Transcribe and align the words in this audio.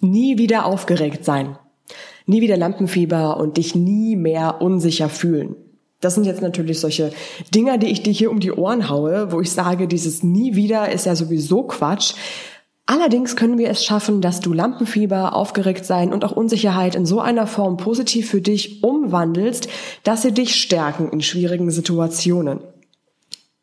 Nie 0.00 0.38
wieder 0.38 0.66
aufgeregt 0.66 1.24
sein. 1.24 1.58
Nie 2.26 2.40
wieder 2.40 2.56
Lampenfieber 2.56 3.38
und 3.38 3.56
dich 3.56 3.74
nie 3.74 4.16
mehr 4.16 4.60
unsicher 4.60 5.08
fühlen. 5.08 5.56
Das 6.00 6.14
sind 6.14 6.24
jetzt 6.24 6.42
natürlich 6.42 6.78
solche 6.78 7.10
Dinger, 7.54 7.76
die 7.76 7.88
ich 7.88 8.02
dir 8.02 8.12
hier 8.12 8.30
um 8.30 8.38
die 8.38 8.52
Ohren 8.52 8.88
haue, 8.88 9.32
wo 9.32 9.40
ich 9.40 9.50
sage, 9.50 9.88
dieses 9.88 10.22
nie 10.22 10.54
wieder 10.54 10.92
ist 10.92 11.06
ja 11.06 11.16
sowieso 11.16 11.64
Quatsch. 11.64 12.14
Allerdings 12.86 13.34
können 13.34 13.58
wir 13.58 13.68
es 13.68 13.84
schaffen, 13.84 14.20
dass 14.20 14.40
du 14.40 14.52
Lampenfieber, 14.52 15.34
aufgeregt 15.34 15.84
sein 15.84 16.12
und 16.12 16.24
auch 16.24 16.32
Unsicherheit 16.32 16.94
in 16.94 17.04
so 17.04 17.20
einer 17.20 17.46
Form 17.46 17.76
positiv 17.76 18.30
für 18.30 18.40
dich 18.40 18.82
umwandelst, 18.82 19.68
dass 20.04 20.22
sie 20.22 20.32
dich 20.32 20.54
stärken 20.54 21.10
in 21.10 21.20
schwierigen 21.20 21.70
Situationen. 21.70 22.60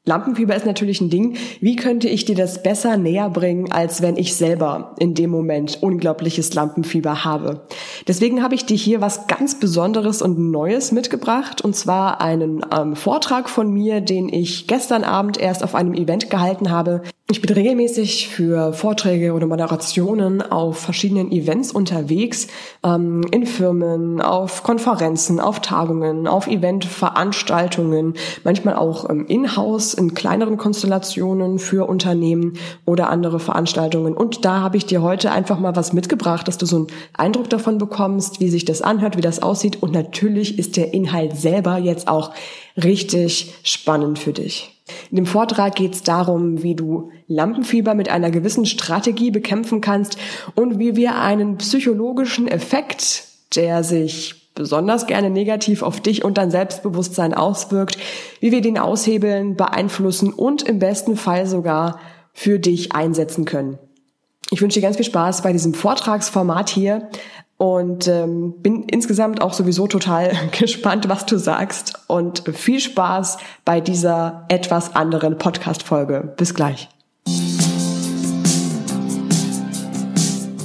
Lampenfieber 0.08 0.56
ist 0.56 0.68
natürlich 0.68 1.02
ein 1.02 1.10
Ding. 1.10 1.36
Wie 1.62 1.76
könnte 1.76 2.08
ich 2.08 2.26
dir 2.26 2.36
das 2.36 2.62
besser 2.62 2.96
näher 2.96 3.30
bringen, 3.30 3.72
als 3.72 4.04
wenn 4.04 4.18
ich 4.18 4.36
selber 4.36 4.96
in 5.00 5.16
dem 5.16 5.32
Moment 5.32 5.82
unglaubliches 5.82 6.54
Lampenfieber 6.54 7.26
habe? 7.26 7.62
Deswegen 8.08 8.44
habe 8.44 8.54
ich 8.54 8.68
dir 8.68 8.78
hier 8.78 9.02
was 9.02 9.26
ganz 9.26 9.60
Besonderes 9.60 10.22
und 10.22 10.38
Neues 10.38 10.92
mitgebracht, 10.92 11.62
und 11.62 11.76
zwar 11.76 12.22
einen 12.22 12.64
ähm, 12.72 12.96
Vortrag 12.96 13.50
von 13.50 13.72
mir, 13.72 14.00
den 14.00 14.30
ich 14.30 14.68
gestern 14.68 15.04
Abend 15.04 15.38
erst 15.40 15.64
auf 15.64 15.74
einem 15.74 15.96
Event 15.96 16.30
gehalten 16.30 16.70
habe. 16.70 17.02
Ich 17.32 17.42
bin 17.42 17.52
regelmäßig 17.52 18.28
für 18.28 18.74
Vorträge 18.74 19.34
oder 19.34 19.48
Moderationen 19.48 20.44
auf 20.44 20.78
verschiedenen 20.78 21.32
Events 21.32 21.72
unterwegs, 21.72 22.46
ähm, 22.84 23.26
in 23.32 23.48
Firmen, 23.48 24.22
auf 24.22 24.62
Konferenzen, 24.62 25.40
auf 25.40 25.60
Tagungen, 25.60 26.28
auf 26.28 26.46
Eventveranstaltungen, 26.46 28.14
manchmal 28.44 28.76
auch 28.76 29.10
ähm, 29.10 29.26
in-house 29.28 29.96
in 29.96 30.14
kleineren 30.14 30.58
Konstellationen 30.58 31.58
für 31.58 31.90
Unternehmen 31.90 32.60
oder 32.86 33.10
andere 33.10 33.40
Veranstaltungen. 33.40 34.14
Und 34.14 34.46
da 34.46 34.62
habe 34.62 34.78
ich 34.78 34.86
dir 34.86 35.02
heute 35.02 35.32
einfach 35.32 35.58
mal 35.58 35.76
was 35.76 35.94
mitgebracht, 35.94 36.48
dass 36.48 36.60
du 36.60 36.68
so 36.68 36.76
einen 36.76 36.88
Eindruck 37.18 37.50
davon 37.50 37.80
bekommst, 37.80 37.95
wie 38.40 38.50
sich 38.50 38.66
das 38.66 38.82
anhört, 38.82 39.18
wie 39.18 39.22
das 39.22 39.42
aussieht. 39.42 39.82
Und 39.82 39.94
natürlich 39.94 40.60
ist 40.60 40.78
der 40.78 40.94
Inhalt 40.94 41.36
selber 41.36 41.78
jetzt 41.78 42.08
auch 42.08 42.32
richtig 42.82 43.54
spannend 43.64 44.20
für 44.20 44.34
dich. 44.34 44.72
In 45.10 45.18
dem 45.18 45.26
Vortrag 45.26 45.76
geht 45.76 45.96
es 45.96 46.04
darum, 46.04 46.62
wie 46.62 46.76
du 46.76 47.10
Lampenfieber 47.28 47.96
mit 47.96 48.10
einer 48.10 48.30
gewissen 48.30 48.66
Strategie 48.66 49.32
bekämpfen 49.32 49.82
kannst 49.82 50.18
und 50.54 50.78
wie 50.78 50.96
wir 50.96 51.16
einen 51.16 51.58
psychologischen 51.58 52.48
Effekt, 52.48 53.24
der 53.56 53.84
sich 53.84 54.52
besonders 54.54 55.08
gerne 55.08 55.30
negativ 55.30 55.82
auf 55.82 56.00
dich 56.00 56.24
und 56.24 56.38
dein 56.38 56.52
Selbstbewusstsein 56.52 57.34
auswirkt, 57.34 57.98
wie 58.40 58.52
wir 58.52 58.62
den 58.62 58.78
aushebeln, 58.78 59.56
beeinflussen 59.56 60.32
und 60.32 60.64
im 60.64 60.80
besten 60.80 61.18
Fall 61.18 61.46
sogar 61.46 62.00
für 62.34 62.60
dich 62.60 62.94
einsetzen 62.94 63.46
können. 63.46 63.78
Ich 64.52 64.62
wünsche 64.62 64.80
dir 64.80 64.86
ganz 64.86 64.98
viel 64.98 65.06
Spaß 65.06 65.42
bei 65.42 65.52
diesem 65.52 65.74
Vortragsformat 65.74 66.70
hier 66.70 67.10
und 67.58 68.08
ähm, 68.08 68.56
bin 68.62 68.84
insgesamt 68.84 69.42
auch 69.42 69.54
sowieso 69.54 69.88
total 69.88 70.32
gespannt, 70.60 71.08
was 71.08 71.26
du 71.26 71.38
sagst 71.38 71.94
und 72.08 72.44
viel 72.54 72.80
Spaß 72.80 73.38
bei 73.64 73.80
dieser 73.82 74.46
etwas 74.50 74.96
anderen 74.96 75.38
Podcast-Folge. 75.38 76.34
Bis 76.38 76.54
gleich. 76.54 76.90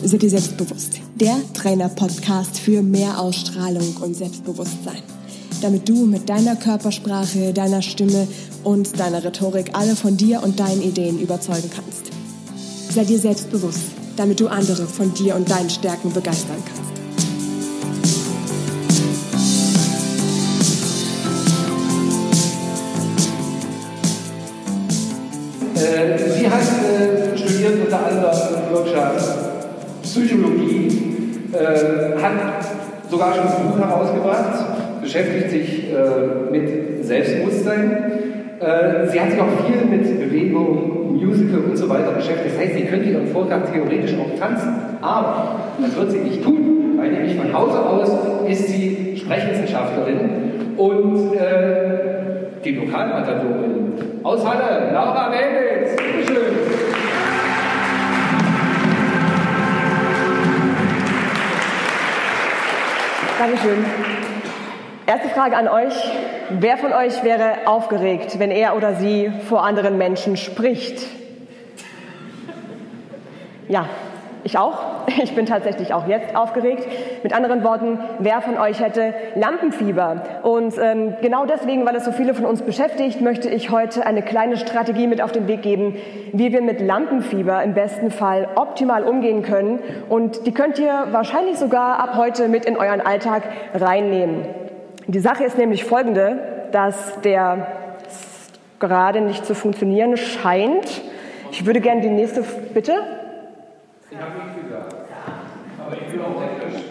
Sei 0.03 0.17
dir 0.17 0.31
selbstbewusst. 0.31 0.99
Der 1.15 1.37
Trainer-Podcast 1.55 2.59
für 2.59 2.83
mehr 2.83 3.21
Ausstrahlung 3.21 3.97
und 4.01 4.15
Selbstbewusstsein. 4.15 5.03
Damit 5.63 5.89
du 5.89 6.07
mit 6.07 6.29
deiner 6.29 6.57
Körpersprache, 6.57 7.53
deiner 7.53 7.83
Stimme 7.83 8.27
und 8.65 8.99
deiner 8.99 9.23
Rhetorik 9.23 9.71
alle 9.75 9.95
von 9.95 10.17
dir 10.17 10.43
und 10.43 10.59
deinen 10.59 10.83
Ideen 10.83 11.21
überzeugen 11.21 11.71
kannst. 11.73 12.11
Sei 12.93 13.05
dir 13.05 13.19
selbstbewusst 13.19 14.00
damit 14.21 14.39
du 14.39 14.49
andere 14.49 14.85
von 14.85 15.15
dir 15.15 15.35
und 15.35 15.51
deinen 15.51 15.71
Stärken 15.71 16.13
begeistern 16.13 16.59
kannst. 16.67 16.93
Äh, 25.75 26.19
sie 26.39 26.51
hat 26.51 26.61
äh, 26.61 27.39
studiert 27.39 27.83
unter 27.83 28.07
anderem 28.07 28.73
Wirtschaft, 28.75 29.39
Psychologie, 30.03 31.17
äh, 31.55 32.21
hat 32.21 32.67
sogar 33.11 33.35
schon 33.35 33.47
ein 33.47 33.71
Buch 33.71 33.79
herausgebracht, 33.79 35.01
beschäftigt 35.01 35.51
sich 35.51 35.85
mit 36.53 37.07
Selbstbewusstsein. 37.07 38.40
Sie 38.61 39.19
hat 39.19 39.31
sich 39.31 39.41
auch 39.41 39.67
viel 39.67 39.87
mit 39.87 40.21
Bewegung, 40.21 41.17
Musical 41.17 41.61
und 41.61 41.77
so 41.79 41.89
weiter 41.89 42.11
beschäftigt. 42.11 42.55
Das 42.55 42.63
heißt, 42.63 42.75
sie 42.75 42.85
könnte 42.85 43.09
ihren 43.09 43.27
Vortrag 43.29 43.73
theoretisch 43.73 44.13
auch 44.19 44.39
tanzen, 44.39 44.99
aber 45.01 45.57
das 45.81 45.97
wird 45.97 46.11
sie 46.11 46.19
nicht 46.19 46.45
tun, 46.45 46.99
weil 46.99 47.11
nämlich 47.11 47.37
von 47.37 47.51
Hause 47.55 47.79
aus 47.81 48.11
ist 48.47 48.69
sie 48.69 49.17
Sprechwissenschaftlerin 49.17 50.75
und 50.77 51.35
äh, 51.37 52.61
die 52.63 52.73
Lokalmatadorin 52.73 53.93
aus 54.23 54.47
Halle, 54.47 54.93
Laura 54.93 55.31
Welwitz. 55.33 55.97
Bitteschön. 55.97 56.55
Dankeschön. 63.39 63.85
Erste 65.07 65.29
Frage 65.31 65.57
an 65.57 65.69
euch. 65.69 66.40
Wer 66.59 66.79
von 66.79 66.93
euch 66.93 67.23
wäre 67.23 67.67
aufgeregt, 67.67 68.41
wenn 68.41 68.51
er 68.51 68.77
oder 68.77 68.95
sie 68.95 69.31
vor 69.49 69.63
anderen 69.63 69.99
Menschen 69.99 70.37
spricht? 70.37 71.07
Ja, 73.69 73.87
ich 74.43 74.59
auch. 74.59 74.79
Ich 75.23 75.35
bin 75.35 75.45
tatsächlich 75.45 75.93
auch 75.93 76.07
jetzt 76.07 76.37
aufgeregt. 76.37 76.87
Mit 77.25 77.35
anderen 77.35 77.65
Worten, 77.65 77.99
wer 78.21 78.41
von 78.41 78.59
euch 78.59 78.81
hätte 78.81 79.13
Lampenfieber? 79.35 80.23
Und 80.45 80.75
ähm, 80.79 81.15
genau 81.21 81.47
deswegen, 81.47 81.85
weil 81.85 81.97
es 81.97 82.05
so 82.05 82.13
viele 82.13 82.33
von 82.33 82.47
uns 82.47 82.63
beschäftigt, 82.63 83.21
möchte 83.21 83.49
ich 83.49 83.71
heute 83.71 84.07
eine 84.07 84.23
kleine 84.23 84.57
Strategie 84.57 85.09
mit 85.09 85.21
auf 85.21 85.33
den 85.33 85.49
Weg 85.49 85.63
geben, 85.63 85.97
wie 86.33 86.53
wir 86.53 86.63
mit 86.63 86.81
Lampenfieber 86.81 87.63
im 87.63 87.75
besten 87.75 88.11
Fall 88.11 88.49
optimal 88.55 89.03
umgehen 89.03 89.43
können. 89.43 89.81
Und 90.09 90.47
die 90.47 90.53
könnt 90.53 90.79
ihr 90.79 91.09
wahrscheinlich 91.11 91.59
sogar 91.59 91.99
ab 91.99 92.15
heute 92.17 92.49
mit 92.49 92.65
in 92.65 92.77
euren 92.77 93.01
Alltag 93.01 93.43
reinnehmen. 93.75 94.60
Die 95.11 95.19
Sache 95.19 95.43
ist 95.43 95.59
nämlich 95.59 95.85
folgende, 95.85 96.39
dass 96.71 97.21
der 97.23 97.67
gerade 98.79 99.21
nicht 99.21 99.45
zu 99.45 99.57
funktionieren 99.57 100.17
scheint. 100.17 101.03
Ich 101.51 101.67
würde 101.67 101.81
gerne 101.81 102.01
die 102.01 102.11
nächste, 102.11 102.45
bitte? 102.73 102.93
Ich 104.09 104.17
habe 104.17 104.31
nichts 104.35 104.63
gesagt. 104.63 104.95
Aber 105.85 105.97
ich 105.97 106.13
will 106.13 106.21
auch 106.23 106.41
technisch. 106.41 106.83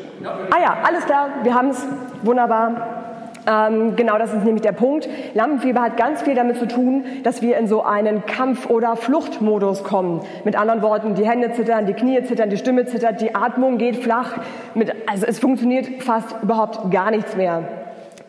Ah 0.52 0.62
ja, 0.62 0.78
alles 0.84 1.06
klar, 1.06 1.30
wir 1.44 1.54
haben 1.54 1.70
es. 1.70 1.88
Wunderbar. 2.24 3.06
Ähm, 3.48 3.96
genau, 3.96 4.18
das 4.18 4.34
ist 4.34 4.44
nämlich 4.44 4.64
der 4.64 4.74
Punkt. 4.74 5.08
Lampenfieber 5.34 5.82
hat 5.82 5.96
ganz 5.96 6.22
viel 6.22 6.36
damit 6.36 6.58
zu 6.58 6.68
tun, 6.68 7.06
dass 7.24 7.42
wir 7.42 7.58
in 7.58 7.68
so 7.68 7.84
einen 7.84 8.26
Kampf- 8.26 8.70
oder 8.70 8.98
Fluchtmodus 8.98 9.86
kommen. 9.86 10.20
Mit 10.44 10.58
anderen 10.58 10.82
Worten, 10.82 11.16
die 11.16 11.26
Hände 11.26 11.54
zittern, 11.54 11.86
die 11.86 11.94
Knie 11.94 12.22
zittern, 12.26 12.50
die 12.50 12.58
Stimme 12.58 12.86
zittert, 12.86 13.22
die 13.22 13.34
Atmung 13.34 13.78
geht 13.78 14.04
flach. 14.04 14.34
Mit, 14.76 14.94
also 15.10 15.26
es 15.26 15.40
funktioniert 15.40 16.04
fast 16.04 16.36
überhaupt 16.44 16.92
gar 16.92 17.12
nichts 17.12 17.38
mehr. 17.38 17.64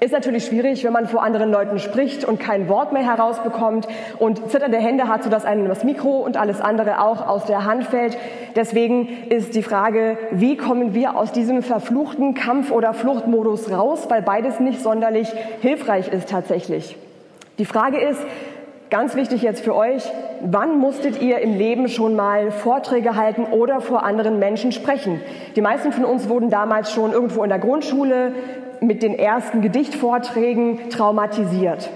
Ist 0.03 0.13
natürlich 0.13 0.47
schwierig, 0.47 0.83
wenn 0.83 0.95
man 0.95 1.07
vor 1.07 1.23
anderen 1.23 1.51
Leuten 1.51 1.79
spricht 1.79 2.25
und 2.25 2.41
kein 2.41 2.71
Wort 2.71 2.95
mehr 2.95 3.05
herausbekommt 3.05 3.87
und 4.19 4.51
zitternde 4.51 4.79
Hände 4.79 5.09
hat, 5.09 5.25
sodass 5.25 5.45
einem 5.45 5.69
das 5.69 5.85
Mikro 5.85 6.21
und 6.21 6.39
alles 6.39 6.63
andere 6.63 7.03
auch 7.03 7.29
aus 7.29 7.45
der 7.45 7.67
Hand 7.67 7.85
fällt. 7.85 8.17
Deswegen 8.57 9.09
ist 9.29 9.55
die 9.55 9.63
Frage, 9.63 10.17
wie 10.31 10.57
kommen 10.57 10.95
wir 10.95 11.17
aus 11.17 11.33
diesem 11.33 11.63
verfluchten 11.63 12.33
Kampf- 12.33 12.71
oder 12.71 12.95
Fluchtmodus 12.95 13.71
raus, 13.71 14.07
weil 14.09 14.23
beides 14.23 14.59
nicht 14.59 14.81
sonderlich 14.81 15.31
hilfreich 15.61 16.09
ist 16.09 16.31
tatsächlich. 16.31 16.97
Die 17.59 17.67
Frage 17.67 18.01
ist, 18.01 18.25
Ganz 18.91 19.15
wichtig 19.15 19.43
jetzt 19.43 19.63
für 19.63 19.77
euch, 19.77 20.03
wann 20.41 20.79
musstet 20.79 21.23
ihr 21.23 21.39
im 21.39 21.57
Leben 21.57 21.87
schon 21.87 22.17
mal 22.17 22.51
Vorträge 22.51 23.15
halten 23.15 23.45
oder 23.45 23.81
vor 23.81 24.03
anderen 24.03 24.41
Menschen 24.41 24.73
sprechen? 24.73 25.21
Die 25.55 25.61
meisten 25.61 25.93
von 25.93 26.05
uns 26.05 26.29
wurden 26.29 26.51
damals 26.51 26.91
schon 26.91 27.13
irgendwo 27.13 27.45
in 27.45 27.51
der 27.51 27.61
Grundschule 27.61 28.33
mit 28.81 29.03
den 29.03 29.19
ersten 29.19 29.61
Gedichtvorträgen 29.61 30.91
traumatisiert. 30.91 31.91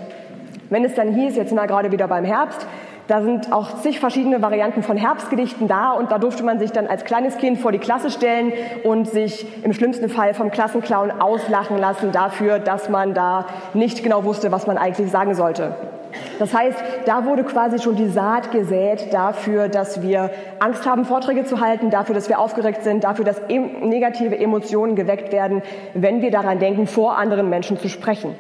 Wenn 0.71 0.85
es 0.85 0.95
dann 0.95 1.13
hieß, 1.13 1.37
jetzt 1.37 1.49
sind 1.49 1.59
wir 1.59 1.67
gerade 1.67 1.93
wieder 1.93 2.09
beim 2.09 2.25
Herbst, 2.25 2.67
da 3.07 3.21
sind 3.21 3.53
auch 3.53 3.81
zig 3.83 4.01
verschiedene 4.01 4.41
Varianten 4.41 4.83
von 4.83 4.97
Herbstgedichten 4.97 5.69
da 5.69 5.93
und 5.93 6.11
da 6.11 6.19
durfte 6.19 6.43
man 6.43 6.59
sich 6.59 6.73
dann 6.73 6.87
als 6.87 7.05
kleines 7.05 7.37
Kind 7.37 7.59
vor 7.59 7.71
die 7.71 7.79
Klasse 7.79 8.11
stellen 8.11 8.53
und 8.83 9.07
sich 9.07 9.47
im 9.63 9.75
schlimmsten 9.75 10.09
Fall 10.09 10.33
vom 10.33 10.51
Klassenclown 10.51 11.11
auslachen 11.11 11.77
lassen 11.77 12.13
dafür, 12.13 12.59
dass 12.59 12.89
man 12.89 13.13
da 13.13 13.45
nicht 13.75 14.03
genau 14.03 14.25
wusste, 14.25 14.53
was 14.53 14.67
man 14.67 14.79
eigentlich 14.79 15.11
sagen 15.11 15.35
sollte. 15.35 15.77
Das 16.39 16.55
heißt, 16.55 16.79
da 17.07 17.25
wurde 17.25 17.45
quasi 17.45 17.79
schon 17.79 17.97
die 17.97 18.09
Saat 18.09 18.51
gesät 18.51 19.13
dafür, 19.13 19.69
dass 19.69 20.03
wir 20.03 20.31
Angst 20.61 20.87
haben, 20.87 21.05
Vorträge 21.05 21.45
zu 21.45 21.61
halten, 21.61 21.91
dafür, 21.91 22.15
dass 22.15 22.29
wir 22.29 22.39
aufgeregt 22.39 22.83
sind, 22.83 23.05
dafür, 23.05 23.25
dass 23.25 23.41
negative 23.49 24.39
Emotionen 24.39 24.97
geweckt 24.97 25.33
werden, 25.33 25.63
wenn 25.95 26.23
wir 26.23 26.31
daran 26.31 26.59
denken, 26.59 26.87
vor 26.87 27.17
anderen 27.19 27.51
Menschen 27.51 27.79
zu 27.79 27.89
sprechen. 27.89 28.35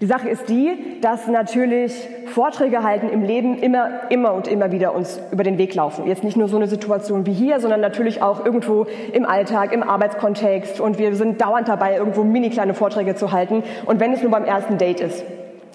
Die 0.00 0.06
Sache 0.06 0.30
ist 0.30 0.48
die, 0.48 0.98
dass 1.02 1.26
natürlich 1.26 2.08
Vorträge 2.24 2.82
halten 2.82 3.10
im 3.10 3.22
Leben 3.22 3.58
immer, 3.58 3.90
immer 4.08 4.32
und 4.32 4.48
immer 4.48 4.72
wieder 4.72 4.94
uns 4.94 5.20
über 5.30 5.44
den 5.44 5.58
Weg 5.58 5.74
laufen. 5.74 6.06
Jetzt 6.06 6.24
nicht 6.24 6.38
nur 6.38 6.48
so 6.48 6.56
eine 6.56 6.68
Situation 6.68 7.26
wie 7.26 7.34
hier, 7.34 7.60
sondern 7.60 7.82
natürlich 7.82 8.22
auch 8.22 8.42
irgendwo 8.42 8.86
im 9.12 9.26
Alltag, 9.26 9.72
im 9.72 9.82
Arbeitskontext. 9.82 10.80
Und 10.80 10.98
wir 10.98 11.14
sind 11.16 11.42
dauernd 11.42 11.68
dabei, 11.68 11.96
irgendwo 11.96 12.24
mini 12.24 12.48
kleine 12.48 12.72
Vorträge 12.72 13.14
zu 13.14 13.32
halten. 13.32 13.62
Und 13.84 14.00
wenn 14.00 14.14
es 14.14 14.22
nur 14.22 14.30
beim 14.30 14.46
ersten 14.46 14.78
Date 14.78 15.02
ist. 15.02 15.22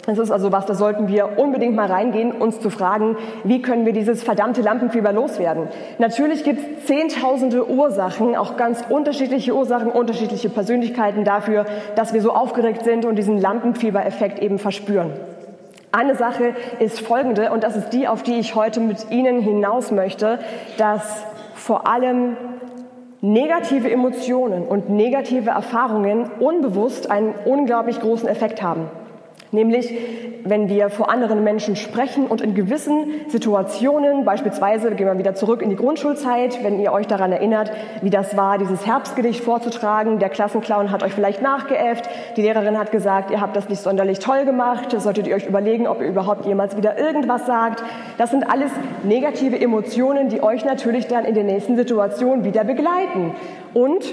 Das 0.06 0.19
ist 0.19 0.30
also 0.30 0.52
was, 0.52 0.66
da 0.68 0.75
sollten 0.75 1.07
wir 1.07 1.40
unbedingt 1.40 1.75
mal 1.75 1.92
reingehen, 1.92 2.31
uns 2.31 2.60
zu 2.60 2.69
fragen, 2.69 3.18
wie 3.44 3.62
können 3.62 3.86
wir 3.86 3.94
dieses 3.94 4.22
verdammte 4.22 4.62
Lampenfieber 4.62 5.12
loswerden. 5.12 5.68
Natürlich 5.98 6.44
gibt 6.44 6.60
es 6.60 6.86
zehntausende 6.86 7.68
Ursachen, 7.68 8.36
auch 8.36 8.56
ganz 8.56 8.84
unterschiedliche 8.88 9.56
Ursachen, 9.56 9.90
unterschiedliche 9.90 10.50
Persönlichkeiten 10.50 11.24
dafür, 11.24 11.66
dass 11.96 12.13
wir 12.13 12.22
so 12.22 12.31
aufgeregt 12.31 12.84
sind 12.84 13.06
und 13.06 13.16
diesen 13.16 13.42
Lampenfiebereffekt 13.42 14.40
eben 14.40 14.60
verspüren. 14.60 15.13
Eine 15.92 16.16
Sache 16.16 16.54
ist 16.80 17.00
folgende, 17.00 17.51
und 17.51 17.63
das 17.63 17.75
ist 17.75 17.90
die, 17.90 18.08
auf 18.08 18.22
die 18.22 18.36
ich 18.36 18.54
heute 18.54 18.81
mit 18.81 19.12
Ihnen 19.12 19.40
hinaus 19.40 19.92
möchte, 19.92 20.40
dass 20.78 21.24
vor 21.56 21.88
allem 21.88 22.38
negative 23.22 23.90
Emotionen 23.90 24.68
und 24.68 24.90
negative 24.90 25.50
Erfahrungen 25.50 26.30
unbewusst 26.40 27.10
einen 27.10 27.34
unglaublich 27.46 28.00
großen 28.01 28.28
Effekt 28.28 28.62
haben. 28.62 28.90
Nämlich, 29.56 29.92
wenn 30.44 30.69
wir 30.69 30.90
vor 30.90 31.10
anderen 31.10 31.44
Menschen 31.44 31.75
sprechen 31.75 32.28
und 32.28 32.42
in 32.42 32.54
gewissen 32.54 33.06
Situationen, 33.30 34.25
beispielsweise, 34.25 34.92
gehen 34.92 35.07
wir 35.07 35.18
wieder 35.18 35.34
zurück 35.34 35.62
in 35.62 35.69
die 35.69 35.75
Grundschulzeit, 35.78 36.63
wenn 36.63 36.80
ihr 36.80 36.92
euch 36.92 37.07
daran 37.07 37.31
erinnert, 37.31 37.72
wie 38.02 38.10
das 38.10 38.36
war, 38.36 38.57
dieses 38.57 38.86
Herbstgedicht 38.86 39.42
vorzutragen, 39.44 40.19
der 40.19 40.30
Klassenclown 40.30 40.92
hat 40.92 41.04
euch 41.04 41.13
vielleicht 41.13 41.42
nachgeäfft, 41.42 42.10
die 42.36 42.42
Lehrerin 42.42 42.78
hat 42.78 42.92
gesagt, 42.92 43.31
ihr 43.31 43.40
habt 43.40 43.56
das 43.56 43.69
nicht 43.69 43.81
sonderlich 43.81 44.19
toll 44.19 44.46
gemacht, 44.46 44.94
solltet 45.00 45.25
ihr 45.25 45.36
euch 45.36 45.48
überlegen, 45.48 45.88
ob 45.88 46.01
ihr 46.01 46.08
überhaupt 46.08 46.46
jemals 46.46 46.75
wieder 46.75 47.00
irgendwas 47.00 47.46
sagt. 47.46 47.81
Das 48.18 48.30
sind 48.30 48.48
alles 48.50 48.72
negative 49.04 49.60
Emotionen, 49.60 50.28
die 50.28 50.44
euch 50.44 50.66
natürlich 50.66 51.08
dann 51.08 51.24
in 51.24 51.34
der 51.34 51.46
nächsten 51.46 51.78
Situation 51.78 52.44
wieder 52.44 52.66
begleiten. 52.66 53.31
Und 53.74 54.04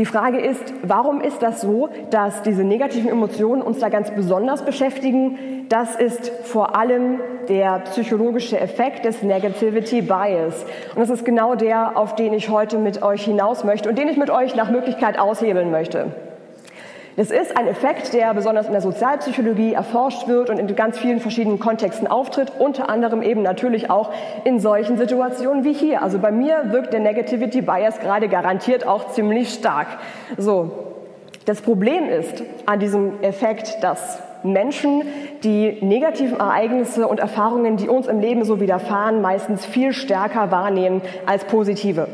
die 0.00 0.06
Frage 0.06 0.40
ist, 0.40 0.72
warum 0.82 1.20
ist 1.20 1.42
das 1.42 1.60
so, 1.60 1.90
dass 2.08 2.40
diese 2.40 2.64
negativen 2.64 3.10
Emotionen 3.10 3.60
uns 3.60 3.80
da 3.80 3.90
ganz 3.90 4.10
besonders 4.10 4.64
beschäftigen? 4.64 5.66
Das 5.68 5.94
ist 5.94 6.32
vor 6.44 6.74
allem 6.74 7.20
der 7.50 7.80
psychologische 7.80 8.58
Effekt 8.58 9.04
des 9.04 9.22
Negativity 9.22 10.00
Bias. 10.00 10.64
Und 10.94 11.00
das 11.00 11.10
ist 11.10 11.26
genau 11.26 11.54
der, 11.54 11.98
auf 11.98 12.14
den 12.14 12.32
ich 12.32 12.48
heute 12.48 12.78
mit 12.78 13.02
euch 13.02 13.24
hinaus 13.26 13.62
möchte 13.62 13.90
und 13.90 13.98
den 13.98 14.08
ich 14.08 14.16
mit 14.16 14.30
euch 14.30 14.54
nach 14.56 14.70
Möglichkeit 14.70 15.18
aushebeln 15.18 15.70
möchte. 15.70 16.06
Es 17.16 17.30
ist 17.30 17.56
ein 17.56 17.66
Effekt, 17.66 18.12
der 18.12 18.32
besonders 18.34 18.66
in 18.66 18.72
der 18.72 18.80
Sozialpsychologie 18.80 19.74
erforscht 19.74 20.28
wird 20.28 20.48
und 20.48 20.58
in 20.58 20.74
ganz 20.76 20.98
vielen 20.98 21.20
verschiedenen 21.20 21.58
Kontexten 21.58 22.06
auftritt, 22.06 22.52
unter 22.58 22.88
anderem 22.88 23.22
eben 23.22 23.42
natürlich 23.42 23.90
auch 23.90 24.10
in 24.44 24.60
solchen 24.60 24.96
Situationen 24.96 25.64
wie 25.64 25.72
hier. 25.72 26.02
Also 26.02 26.18
bei 26.18 26.30
mir 26.30 26.70
wirkt 26.70 26.92
der 26.92 27.00
Negativity 27.00 27.62
Bias 27.62 27.98
gerade 28.00 28.28
garantiert 28.28 28.86
auch 28.86 29.08
ziemlich 29.08 29.52
stark. 29.52 29.88
So. 30.36 30.70
Das 31.46 31.62
Problem 31.62 32.08
ist 32.08 32.44
an 32.66 32.78
diesem 32.78 33.22
Effekt, 33.22 33.82
dass 33.82 34.22
Menschen 34.44 35.02
die 35.42 35.78
negativen 35.80 36.38
Ereignisse 36.38 37.08
und 37.08 37.18
Erfahrungen, 37.18 37.76
die 37.76 37.88
uns 37.88 38.06
im 38.06 38.20
Leben 38.20 38.44
so 38.44 38.60
widerfahren, 38.60 39.20
meistens 39.20 39.64
viel 39.66 39.92
stärker 39.92 40.50
wahrnehmen 40.50 41.02
als 41.26 41.44
positive. 41.44 42.08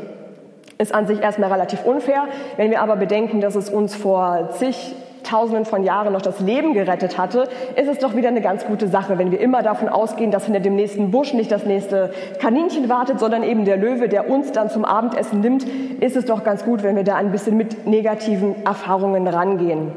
Ist 0.77 0.93
an 0.93 1.07
sich 1.07 1.21
erstmal 1.21 1.51
relativ 1.51 1.85
unfair. 1.85 2.25
Wenn 2.55 2.69
wir 2.69 2.81
aber 2.81 2.95
bedenken, 2.95 3.41
dass 3.41 3.55
es 3.55 3.69
uns 3.69 3.95
vor 3.95 4.49
zig 4.51 4.95
Tausenden 5.23 5.65
von 5.65 5.83
Jahren 5.83 6.13
noch 6.13 6.21
das 6.21 6.39
Leben 6.39 6.73
gerettet 6.73 7.17
hatte, 7.17 7.49
ist 7.75 7.89
es 7.89 7.99
doch 7.99 8.15
wieder 8.15 8.29
eine 8.29 8.41
ganz 8.41 8.65
gute 8.65 8.87
Sache, 8.87 9.17
wenn 9.17 9.31
wir 9.31 9.39
immer 9.39 9.61
davon 9.61 9.89
ausgehen, 9.89 10.31
dass 10.31 10.45
hinter 10.45 10.61
dem 10.61 10.75
nächsten 10.75 11.11
Busch 11.11 11.33
nicht 11.33 11.51
das 11.51 11.65
nächste 11.65 12.11
Kaninchen 12.39 12.87
wartet, 12.87 13.19
sondern 13.19 13.43
eben 13.43 13.65
der 13.65 13.75
Löwe, 13.75 14.07
der 14.07 14.29
uns 14.29 14.53
dann 14.53 14.69
zum 14.69 14.85
Abendessen 14.85 15.41
nimmt, 15.41 15.65
ist 15.99 16.15
es 16.15 16.25
doch 16.25 16.43
ganz 16.43 16.63
gut, 16.63 16.81
wenn 16.83 16.95
wir 16.95 17.03
da 17.03 17.15
ein 17.15 17.31
bisschen 17.31 17.57
mit 17.57 17.85
negativen 17.85 18.65
Erfahrungen 18.65 19.27
rangehen. 19.27 19.91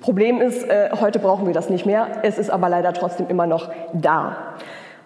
Problem 0.00 0.40
ist, 0.40 0.68
äh, 0.68 0.90
heute 1.00 1.18
brauchen 1.18 1.46
wir 1.46 1.54
das 1.54 1.68
nicht 1.68 1.84
mehr. 1.84 2.06
Es 2.22 2.38
ist 2.38 2.50
aber 2.50 2.68
leider 2.68 2.92
trotzdem 2.92 3.26
immer 3.28 3.46
noch 3.46 3.70
da. 3.92 4.36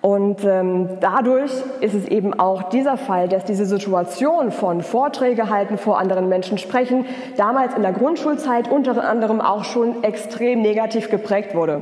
Und 0.04 0.44
ähm, 0.44 0.98
dadurch 1.00 1.50
ist 1.80 1.94
es 1.94 2.06
eben 2.06 2.38
auch 2.38 2.64
dieser 2.64 2.98
Fall, 2.98 3.26
dass 3.26 3.46
diese 3.46 3.64
Situation 3.64 4.50
von 4.50 4.82
Vorträge 4.82 5.48
halten, 5.48 5.78
vor 5.78 5.98
anderen 5.98 6.28
Menschen 6.28 6.58
sprechen, 6.58 7.06
damals 7.38 7.74
in 7.74 7.80
der 7.80 7.92
Grundschulzeit 7.92 8.70
unter 8.70 9.02
anderem 9.02 9.40
auch 9.40 9.64
schon 9.64 10.04
extrem 10.04 10.60
negativ 10.60 11.08
geprägt 11.08 11.54
wurde. 11.54 11.80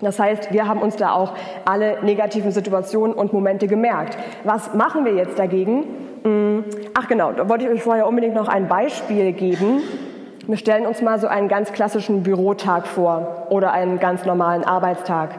Das 0.00 0.20
heißt, 0.20 0.52
wir 0.52 0.68
haben 0.68 0.80
uns 0.80 0.94
da 0.94 1.10
auch 1.10 1.32
alle 1.64 1.98
negativen 2.04 2.52
Situationen 2.52 3.12
und 3.12 3.32
Momente 3.32 3.66
gemerkt. 3.66 4.16
Was 4.44 4.72
machen 4.74 5.04
wir 5.04 5.14
jetzt 5.14 5.36
dagegen? 5.36 5.82
Hm, 6.22 6.64
ach 6.94 7.08
genau, 7.08 7.32
da 7.32 7.48
wollte 7.48 7.64
ich 7.64 7.70
euch 7.70 7.82
vorher 7.82 8.06
unbedingt 8.06 8.36
noch 8.36 8.46
ein 8.46 8.68
Beispiel 8.68 9.32
geben. 9.32 9.82
Wir 10.46 10.58
stellen 10.58 10.86
uns 10.86 11.02
mal 11.02 11.18
so 11.18 11.26
einen 11.26 11.48
ganz 11.48 11.72
klassischen 11.72 12.22
Bürotag 12.22 12.86
vor 12.86 13.48
oder 13.50 13.72
einen 13.72 13.98
ganz 13.98 14.24
normalen 14.24 14.62
Arbeitstag 14.62 15.30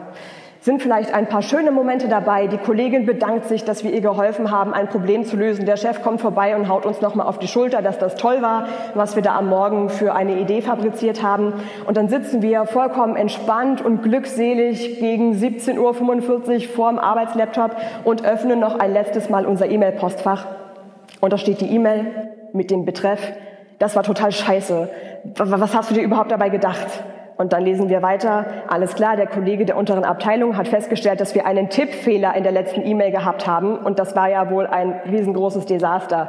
sind 0.60 0.82
vielleicht 0.82 1.14
ein 1.14 1.26
paar 1.26 1.40
schöne 1.40 1.70
Momente 1.70 2.08
dabei. 2.08 2.46
Die 2.46 2.58
Kollegin 2.58 3.06
bedankt 3.06 3.46
sich, 3.46 3.64
dass 3.64 3.82
wir 3.82 3.92
ihr 3.92 4.02
geholfen 4.02 4.50
haben, 4.50 4.74
ein 4.74 4.88
Problem 4.88 5.24
zu 5.24 5.36
lösen. 5.36 5.64
Der 5.64 5.76
Chef 5.76 6.02
kommt 6.02 6.20
vorbei 6.20 6.54
und 6.54 6.68
haut 6.68 6.84
uns 6.84 7.00
nochmal 7.00 7.26
auf 7.26 7.38
die 7.38 7.48
Schulter, 7.48 7.80
dass 7.80 7.98
das 7.98 8.14
toll 8.16 8.42
war, 8.42 8.68
was 8.94 9.16
wir 9.16 9.22
da 9.22 9.36
am 9.36 9.48
Morgen 9.48 9.88
für 9.88 10.14
eine 10.14 10.38
Idee 10.38 10.60
fabriziert 10.60 11.22
haben. 11.22 11.54
Und 11.86 11.96
dann 11.96 12.08
sitzen 12.08 12.42
wir 12.42 12.66
vollkommen 12.66 13.16
entspannt 13.16 13.82
und 13.82 14.02
glückselig 14.02 15.00
gegen 15.00 15.32
17.45 15.32 15.78
Uhr 15.78 16.60
vorm 16.74 16.98
Arbeitslaptop 16.98 17.76
und 18.04 18.24
öffnen 18.24 18.60
noch 18.60 18.78
ein 18.78 18.92
letztes 18.92 19.30
Mal 19.30 19.46
unser 19.46 19.66
E-Mail-Postfach. 19.66 20.46
Und 21.20 21.32
da 21.32 21.38
steht 21.38 21.62
die 21.62 21.74
E-Mail 21.74 22.30
mit 22.52 22.70
dem 22.70 22.84
Betreff, 22.84 23.20
das 23.78 23.96
war 23.96 24.02
total 24.02 24.30
scheiße. 24.30 24.90
Was 25.36 25.74
hast 25.74 25.90
du 25.90 25.94
dir 25.94 26.02
überhaupt 26.02 26.30
dabei 26.30 26.50
gedacht? 26.50 27.02
Und 27.40 27.54
dann 27.54 27.64
lesen 27.64 27.88
wir 27.88 28.02
weiter, 28.02 28.44
alles 28.68 28.94
klar, 28.94 29.16
der 29.16 29.26
Kollege 29.26 29.64
der 29.64 29.78
unteren 29.78 30.04
Abteilung 30.04 30.58
hat 30.58 30.68
festgestellt, 30.68 31.22
dass 31.22 31.34
wir 31.34 31.46
einen 31.46 31.70
Tippfehler 31.70 32.36
in 32.36 32.42
der 32.42 32.52
letzten 32.52 32.84
E-Mail 32.84 33.12
gehabt 33.12 33.46
haben 33.46 33.78
und 33.78 33.98
das 33.98 34.14
war 34.14 34.28
ja 34.28 34.50
wohl 34.50 34.66
ein 34.66 35.00
riesengroßes 35.10 35.64
Desaster. 35.64 36.28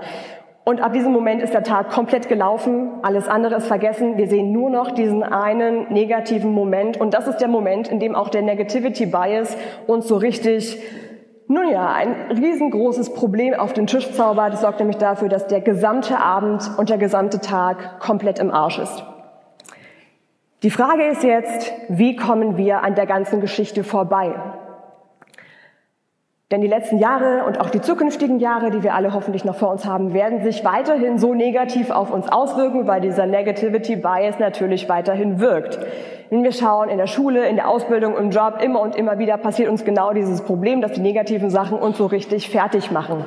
Und 0.63 0.81
ab 0.81 0.93
diesem 0.93 1.11
Moment 1.11 1.41
ist 1.43 1.53
der 1.53 1.63
Tag 1.63 1.89
komplett 1.89 2.29
gelaufen, 2.29 2.91
alles 3.01 3.27
andere 3.27 3.55
ist 3.55 3.67
vergessen, 3.67 4.15
wir 4.15 4.27
sehen 4.27 4.53
nur 4.53 4.69
noch 4.69 4.91
diesen 4.91 5.21
einen 5.21 5.91
negativen 5.91 6.53
Moment 6.53 6.95
und 6.95 7.13
das 7.13 7.27
ist 7.27 7.39
der 7.39 7.49
Moment, 7.49 7.89
in 7.89 7.99
dem 7.99 8.15
auch 8.15 8.29
der 8.29 8.43
Negativity 8.43 9.05
Bias 9.05 9.57
uns 9.87 10.07
so 10.07 10.15
richtig 10.15 10.81
nun 11.49 11.69
ja, 11.69 11.91
ein 11.91 12.37
riesengroßes 12.41 13.13
Problem 13.15 13.53
auf 13.53 13.73
den 13.73 13.85
Tisch 13.85 14.13
zaubert. 14.13 14.53
Das 14.53 14.61
sorgt 14.61 14.79
nämlich 14.79 14.95
dafür, 14.95 15.27
dass 15.27 15.47
der 15.47 15.59
gesamte 15.59 16.17
Abend 16.21 16.71
und 16.77 16.89
der 16.89 16.97
gesamte 16.97 17.41
Tag 17.41 17.99
komplett 17.99 18.39
im 18.39 18.49
Arsch 18.49 18.79
ist. 18.79 19.03
Die 20.63 20.69
Frage 20.69 21.07
ist 21.07 21.23
jetzt, 21.23 21.73
wie 21.89 22.15
kommen 22.15 22.55
wir 22.55 22.83
an 22.83 22.93
der 22.93 23.07
ganzen 23.07 23.41
Geschichte 23.41 23.83
vorbei? 23.83 24.35
Denn 26.51 26.61
die 26.61 26.67
letzten 26.67 26.99
Jahre 26.99 27.45
und 27.45 27.59
auch 27.59 27.71
die 27.71 27.81
zukünftigen 27.81 28.39
Jahre, 28.39 28.69
die 28.69 28.83
wir 28.83 28.93
alle 28.93 29.13
hoffentlich 29.15 29.43
noch 29.43 29.55
vor 29.55 29.71
uns 29.71 29.87
haben, 29.87 30.13
werden 30.13 30.43
sich 30.43 30.63
weiterhin 30.63 31.17
so 31.17 31.33
negativ 31.33 31.89
auf 31.89 32.11
uns 32.11 32.27
auswirken, 32.27 32.85
weil 32.85 33.01
dieser 33.01 33.25
Negativity 33.25 33.95
Bias 33.95 34.37
natürlich 34.37 34.87
weiterhin 34.87 35.39
wirkt. 35.39 35.79
Wenn 36.29 36.43
wir 36.43 36.51
schauen, 36.51 36.89
in 36.89 36.99
der 36.99 37.07
Schule, 37.07 37.47
in 37.47 37.55
der 37.55 37.67
Ausbildung, 37.67 38.15
im 38.15 38.29
Job, 38.29 38.61
immer 38.61 38.81
und 38.81 38.95
immer 38.95 39.17
wieder 39.17 39.37
passiert 39.37 39.67
uns 39.67 39.83
genau 39.83 40.13
dieses 40.13 40.43
Problem, 40.43 40.81
dass 40.81 40.91
die 40.91 41.01
negativen 41.01 41.49
Sachen 41.49 41.79
uns 41.79 41.97
so 41.97 42.05
richtig 42.05 42.51
fertig 42.51 42.91
machen. 42.91 43.25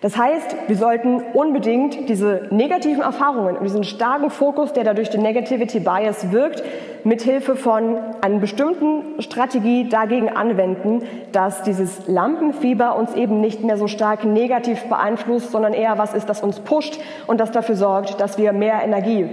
Das 0.00 0.16
heißt, 0.16 0.56
wir 0.66 0.76
sollten 0.76 1.20
unbedingt 1.34 2.08
diese 2.08 2.48
negativen 2.50 3.02
Erfahrungen 3.02 3.58
und 3.58 3.64
diesen 3.64 3.84
starken 3.84 4.30
Fokus, 4.30 4.72
der 4.72 4.82
dadurch 4.82 5.10
den 5.10 5.20
Negativity 5.20 5.78
Bias 5.78 6.32
wirkt, 6.32 6.62
mithilfe 7.04 7.54
von 7.54 7.98
einer 8.22 8.38
bestimmten 8.38 9.20
Strategie 9.20 9.90
dagegen 9.90 10.30
anwenden, 10.30 11.02
dass 11.32 11.64
dieses 11.64 12.08
Lampenfieber 12.08 12.96
uns 12.96 13.14
eben 13.14 13.42
nicht 13.42 13.62
mehr 13.62 13.76
so 13.76 13.88
stark 13.88 14.24
negativ 14.24 14.84
beeinflusst, 14.84 15.50
sondern 15.50 15.74
eher 15.74 15.98
was 15.98 16.14
ist, 16.14 16.30
das 16.30 16.42
uns 16.42 16.60
pusht 16.60 16.98
und 17.26 17.38
das 17.38 17.52
dafür 17.52 17.74
sorgt, 17.74 18.20
dass 18.20 18.38
wir 18.38 18.54
mehr 18.54 18.82
Energie 18.82 19.28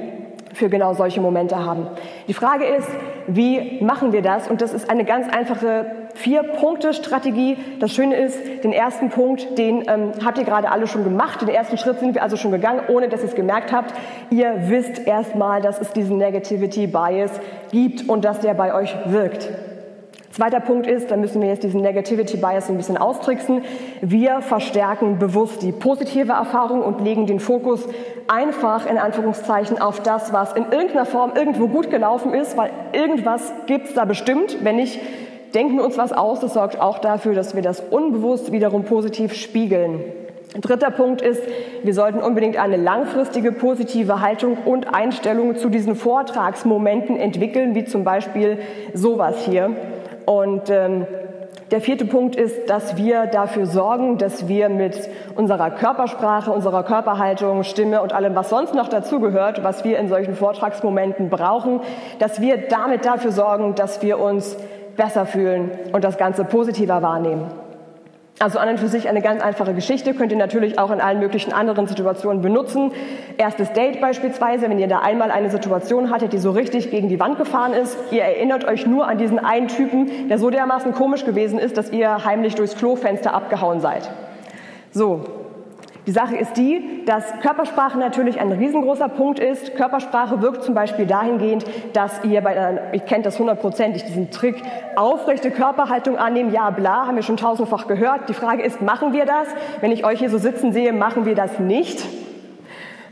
für 0.57 0.69
genau 0.69 0.93
solche 0.93 1.21
Momente 1.21 1.63
haben. 1.63 1.87
Die 2.27 2.33
Frage 2.33 2.65
ist, 2.65 2.89
wie 3.27 3.79
machen 3.81 4.11
wir 4.11 4.21
das? 4.21 4.47
Und 4.49 4.61
das 4.61 4.73
ist 4.73 4.89
eine 4.89 5.05
ganz 5.05 5.27
einfache 5.29 5.85
Vier-Punkte-Strategie. 6.15 7.57
Das 7.79 7.91
Schöne 7.93 8.15
ist, 8.15 8.63
den 8.63 8.73
ersten 8.73 9.09
Punkt, 9.09 9.57
den 9.57 9.83
ähm, 9.87 10.11
habt 10.25 10.37
ihr 10.37 10.43
gerade 10.43 10.71
alle 10.71 10.87
schon 10.87 11.03
gemacht. 11.03 11.41
Den 11.41 11.49
ersten 11.49 11.77
Schritt 11.77 11.99
sind 11.99 12.15
wir 12.15 12.23
also 12.23 12.37
schon 12.37 12.51
gegangen, 12.51 12.81
ohne 12.87 13.07
dass 13.07 13.21
ihr 13.21 13.29
es 13.29 13.35
gemerkt 13.35 13.71
habt. 13.71 13.93
Ihr 14.29 14.69
wisst 14.69 15.05
erstmal, 15.05 15.61
dass 15.61 15.79
es 15.79 15.93
diesen 15.93 16.17
Negativity 16.17 16.87
Bias 16.87 17.31
gibt 17.71 18.09
und 18.09 18.25
dass 18.25 18.39
der 18.39 18.55
bei 18.55 18.73
euch 18.73 18.95
wirkt. 19.05 19.49
Zweiter 20.37 20.59
Punkt 20.59 20.85
ist, 20.85 21.09
da 21.09 21.17
müssen 21.17 21.41
wir 21.41 21.49
jetzt 21.49 21.63
diesen 21.63 21.81
Negativity 21.81 22.37
Bias 22.37 22.69
ein 22.69 22.77
bisschen 22.77 22.95
austricksen. 22.95 23.63
Wir 24.01 24.41
verstärken 24.41 25.17
bewusst 25.17 25.63
die 25.63 25.71
positive 25.71 26.33
Erfahrung 26.33 26.83
und 26.83 27.01
legen 27.01 27.25
den 27.25 27.39
Fokus 27.39 27.83
einfach 28.27 28.87
in 28.87 28.99
Anführungszeichen 28.99 29.81
auf 29.81 30.03
das, 30.03 30.33
was 30.33 30.53
in 30.53 30.65
irgendeiner 30.71 31.07
Form 31.07 31.31
irgendwo 31.33 31.67
gut 31.67 31.89
gelaufen 31.89 32.35
ist, 32.35 32.55
weil 32.55 32.69
irgendwas 32.93 33.51
gibt's 33.65 33.95
da 33.95 34.05
bestimmt. 34.05 34.63
Wenn 34.63 34.75
nicht, 34.75 34.99
denken 35.55 35.77
wir 35.77 35.83
uns 35.83 35.97
was 35.97 36.13
aus. 36.13 36.39
Das 36.39 36.53
sorgt 36.53 36.79
auch 36.79 36.99
dafür, 36.99 37.33
dass 37.33 37.55
wir 37.55 37.63
das 37.63 37.79
unbewusst 37.79 38.51
wiederum 38.51 38.83
positiv 38.83 39.33
spiegeln. 39.33 40.03
Dritter 40.61 40.91
Punkt 40.91 41.23
ist, 41.23 41.41
wir 41.81 41.95
sollten 41.95 42.19
unbedingt 42.19 42.57
eine 42.57 42.77
langfristige 42.77 43.51
positive 43.51 44.21
Haltung 44.21 44.57
und 44.65 44.93
Einstellung 44.93 45.55
zu 45.55 45.69
diesen 45.69 45.95
Vortragsmomenten 45.95 47.17
entwickeln, 47.17 47.73
wie 47.73 47.85
zum 47.85 48.03
Beispiel 48.03 48.59
sowas 48.93 49.37
hier. 49.39 49.71
Und 50.27 50.69
ähm, 50.69 51.07
der 51.71 51.79
vierte 51.79 52.03
Punkt 52.03 52.35
ist, 52.35 52.69
dass 52.69 52.97
wir 52.97 53.27
dafür 53.27 53.65
sorgen, 53.65 54.17
dass 54.17 54.49
wir 54.49 54.67
mit 54.67 55.09
unserer 55.35 55.71
Körpersprache, 55.71 56.51
unserer 56.51 56.83
Körperhaltung, 56.83 57.63
Stimme 57.63 58.01
und 58.01 58.11
allem, 58.11 58.35
was 58.35 58.49
sonst 58.49 58.75
noch 58.75 58.89
dazugehört, 58.89 59.63
was 59.63 59.85
wir 59.85 59.97
in 59.97 60.09
solchen 60.09 60.35
Vortragsmomenten 60.35 61.29
brauchen, 61.29 61.79
dass 62.19 62.41
wir 62.41 62.57
damit 62.67 63.05
dafür 63.05 63.31
sorgen, 63.31 63.75
dass 63.75 64.01
wir 64.01 64.19
uns 64.19 64.57
besser 64.97 65.25
fühlen 65.25 65.71
und 65.93 66.03
das 66.03 66.17
Ganze 66.17 66.43
positiver 66.43 67.01
wahrnehmen. 67.01 67.49
Also 68.39 68.59
an 68.59 68.69
und 68.69 68.79
für 68.79 68.87
sich 68.87 69.09
eine 69.09 69.21
ganz 69.21 69.41
einfache 69.41 69.73
Geschichte, 69.73 70.13
könnt 70.13 70.31
ihr 70.31 70.37
natürlich 70.37 70.77
auch 70.77 70.91
in 70.91 71.01
allen 71.01 71.19
möglichen 71.19 71.53
anderen 71.53 71.87
Situationen 71.87 72.43
benutzen. 72.43 72.91
Erstes 73.37 73.73
Date 73.73 73.99
beispielsweise, 73.99 74.69
wenn 74.69 74.77
ihr 74.77 74.87
da 74.87 74.99
einmal 74.99 75.31
eine 75.31 75.49
Situation 75.49 76.11
hattet, 76.11 76.33
die 76.33 76.37
so 76.37 76.51
richtig 76.51 76.91
gegen 76.91 77.09
die 77.09 77.19
Wand 77.19 77.39
gefahren 77.39 77.73
ist, 77.73 77.97
ihr 78.11 78.21
erinnert 78.21 78.63
euch 78.65 78.85
nur 78.85 79.07
an 79.07 79.17
diesen 79.17 79.39
einen 79.39 79.69
Typen, 79.69 80.27
der 80.29 80.37
so 80.37 80.51
dermaßen 80.51 80.93
komisch 80.93 81.25
gewesen 81.25 81.57
ist, 81.57 81.77
dass 81.77 81.91
ihr 81.91 82.25
heimlich 82.25 82.53
durchs 82.53 82.77
Klofenster 82.77 83.33
abgehauen 83.33 83.79
seid. 83.79 84.07
So, 84.91 85.46
die 86.07 86.13
Sache 86.13 86.37
ist 86.37 86.55
die, 86.55 87.03
dass 87.05 87.37
Körpersprache 87.41 87.97
natürlich 87.97 88.39
ein 88.39 88.53
riesengroßer 88.53 89.09
Punkt 89.09 89.39
ist. 89.39 89.75
Körpersprache 89.75 90.41
wirkt 90.41 90.63
zum 90.63 90.73
Beispiel 90.73 91.05
dahingehend, 91.05 91.65
dass 91.91 92.23
ihr 92.23 92.39
bei 92.39 92.57
einer, 92.57 92.93
ich 92.93 93.05
kennt 93.05 93.25
das 93.25 93.37
hundertprozentig, 93.37 94.05
diesen 94.05 94.31
Trick, 94.31 94.55
aufrechte 94.95 95.51
Körperhaltung 95.51 96.17
annehmen, 96.17 96.53
ja 96.53 96.69
bla, 96.69 97.07
haben 97.07 97.17
wir 97.17 97.23
schon 97.23 97.35
tausendfach 97.35 97.87
gehört. 97.87 98.29
Die 98.29 98.33
Frage 98.33 98.63
ist, 98.63 98.81
machen 98.81 99.11
wir 99.11 99.25
das? 99.25 99.49
Wenn 99.81 99.91
ich 99.91 100.05
euch 100.05 100.19
hier 100.19 100.29
so 100.29 100.37
sitzen 100.37 100.71
sehe, 100.71 100.93
machen 100.93 101.25
wir 101.25 101.35
das 101.35 101.59
nicht. 101.59 102.05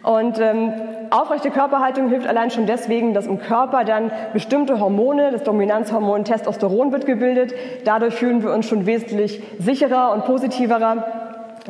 Und 0.01 0.39
ähm, 0.39 0.71
aufrechte 1.09 1.49
Körperhaltung 1.49 2.07
hilft 2.07 2.27
allein 2.27 2.49
schon 2.49 2.65
deswegen, 2.65 3.13
dass 3.13 3.27
im 3.27 3.39
Körper 3.39 3.83
dann 3.83 4.09
bestimmte 4.31 4.79
Hormone, 4.79 5.31
das 5.33 5.43
Dominanzhormon 5.43 6.23
Testosteron 6.23 6.93
wird 6.93 7.05
gebildet. 7.05 7.55
Dadurch 7.83 8.15
fühlen 8.15 8.41
wir 8.41 8.53
uns 8.53 8.67
schon 8.67 8.85
wesentlich 8.85 9.43
sicherer 9.59 10.13
und 10.13 10.23
positiverer 10.23 11.24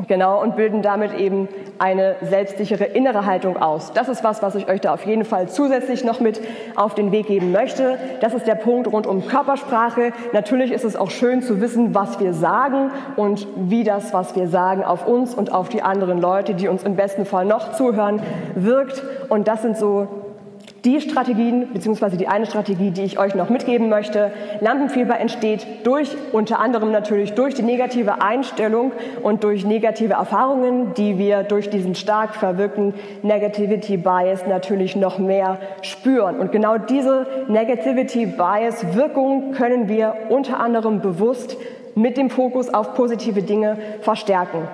Genau, 0.08 0.42
und 0.42 0.58
bilden 0.58 0.82
damit 0.82 1.14
eben 1.14 1.48
eine 1.80 2.18
selbstsichere 2.22 2.84
innere 2.84 3.26
Haltung 3.26 3.56
aus. 3.56 3.94
Das 3.94 4.10
ist 4.10 4.26
was, 4.26 4.42
was 4.42 4.56
ich 4.56 4.68
euch 4.68 4.82
da 4.82 4.94
auf 4.94 5.06
jeden 5.06 5.24
Fall 5.24 5.48
zusätzlich 5.48 6.04
noch 6.04 6.20
mit 6.20 6.42
auf 6.76 6.96
den 6.96 7.14
Weg 7.14 7.28
geben 7.28 7.54
möchte. 7.54 7.98
Das 8.20 8.34
ist 8.34 8.46
der 8.46 8.56
Punkt 8.56 8.92
rund 8.92 9.08
um 9.08 9.26
Körpersprache. 9.26 10.12
Natürlich 10.34 10.74
ist 10.74 10.84
es 10.84 10.98
auch 10.98 11.12
schön 11.12 11.42
zu 11.42 11.62
wissen, 11.62 11.96
was 11.96 12.20
wir 12.20 12.34
sagen 12.34 12.92
und 13.16 13.48
wie 13.56 13.86
das, 13.86 14.14
was 14.14 14.36
wir 14.36 14.50
sagen, 14.50 14.84
auf 14.84 15.08
uns 15.08 15.34
und 15.34 15.54
auf 15.54 15.70
die 15.70 15.82
anderen 15.82 16.20
Leute, 16.20 16.56
die 16.56 16.68
uns 16.68 16.84
im 16.84 16.98
besten 16.98 17.26
Fall 17.26 17.46
noch 17.46 17.72
zuhören, 17.72 18.22
wirkt. 18.56 19.02
Und 19.30 19.48
das 19.48 19.62
sind 19.62 19.78
so 19.78 20.25
die 20.86 21.02
Strategien, 21.02 21.74
beziehungsweise 21.74 22.16
die 22.16 22.28
eine 22.28 22.46
Strategie, 22.46 22.92
die 22.92 23.04
ich 23.04 23.18
euch 23.18 23.34
noch 23.34 23.50
mitgeben 23.50 23.90
möchte. 23.90 24.32
Lampenfieber 24.62 25.20
entsteht 25.20 25.66
durch, 25.84 26.16
unter 26.32 26.60
anderem 26.60 26.92
natürlich 26.92 27.34
durch 27.34 27.56
die 27.56 27.64
negative 27.64 28.22
Einstellung 28.22 28.92
und 29.24 29.44
durch 29.44 29.66
negative 29.66 30.14
Erfahrungen, 30.14 30.94
die 30.94 31.18
wir 31.18 31.44
durch 31.44 31.70
diesen 31.70 31.96
stark 31.96 32.36
verwirkten 32.36 32.94
Negativity 33.24 33.98
Bias 33.98 34.46
natürlich 34.48 34.96
noch 34.96 35.18
mehr 35.18 35.58
spüren. 35.82 36.40
Und 36.40 36.52
genau 36.52 36.78
diese 36.78 37.26
Negativity 37.48 38.28
Bias 38.28 38.96
Wirkung 38.96 39.52
können 39.54 39.90
wir 39.90 40.16
unter 40.30 40.60
anderem 40.60 41.02
bewusst 41.02 41.58
mit 41.96 42.18
dem 42.18 42.30
Fokus 42.30 42.72
auf 42.74 42.94
positive 42.94 43.42
Dinge 43.42 43.78
verstärken. 44.02 44.68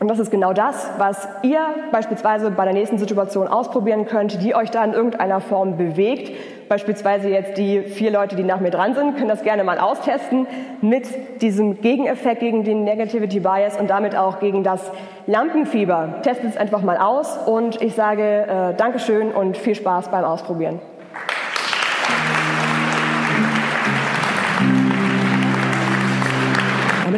Und 0.00 0.08
das 0.08 0.18
ist 0.18 0.30
genau 0.30 0.52
das, 0.52 0.90
was 0.98 1.28
ihr 1.42 1.60
beispielsweise 1.92 2.50
bei 2.50 2.64
der 2.64 2.74
nächsten 2.74 2.98
Situation 2.98 3.46
ausprobieren 3.46 4.06
könnt, 4.06 4.42
die 4.42 4.54
euch 4.54 4.70
da 4.70 4.84
in 4.84 4.94
irgendeiner 4.94 5.40
Form 5.40 5.76
bewegt. 5.76 6.32
Beispielsweise 6.68 7.28
jetzt 7.28 7.58
die 7.58 7.82
vier 7.82 8.10
Leute, 8.10 8.34
die 8.34 8.42
nach 8.42 8.58
mir 8.58 8.70
dran 8.70 8.94
sind, 8.94 9.16
können 9.16 9.28
das 9.28 9.42
gerne 9.42 9.62
mal 9.62 9.78
austesten 9.78 10.46
mit 10.80 11.06
diesem 11.40 11.80
Gegeneffekt 11.80 12.40
gegen 12.40 12.64
den 12.64 12.84
Negativity 12.84 13.40
Bias 13.40 13.78
und 13.78 13.90
damit 13.90 14.16
auch 14.16 14.40
gegen 14.40 14.64
das 14.64 14.90
Lampenfieber. 15.26 16.20
Testet 16.22 16.50
es 16.50 16.56
einfach 16.56 16.82
mal 16.82 16.96
aus 16.96 17.36
und 17.46 17.80
ich 17.82 17.94
sage 17.94 18.22
äh, 18.22 18.74
Dankeschön 18.74 19.30
und 19.30 19.56
viel 19.56 19.74
Spaß 19.74 20.08
beim 20.08 20.24
Ausprobieren. 20.24 20.80